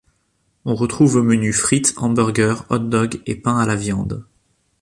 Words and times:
On 0.65 0.73
retrouve 0.73 1.17
au 1.17 1.21
menu 1.21 1.53
frites, 1.53 1.93
hamburgers, 1.97 2.55
hot-dogs 2.71 3.21
et 3.27 3.35
pains 3.35 3.59
à 3.59 3.67
la 3.67 3.75
viande. 3.75 4.25